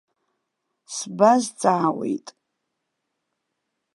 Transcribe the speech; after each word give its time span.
Сбазҵаауеит! 0.95 2.27